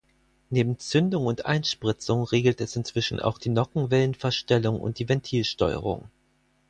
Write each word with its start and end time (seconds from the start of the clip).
Neben 0.49 0.79
Zündung 0.79 1.27
und 1.27 1.45
Einspritzung 1.45 2.23
regelt 2.23 2.59
es 2.59 2.75
inzwischen 2.75 3.19
auch 3.19 3.37
die 3.37 3.49
Nockenwellenverstellung 3.49 4.81
und 4.81 4.97
die 4.97 5.07
Ventilsteuerung. 5.07 6.09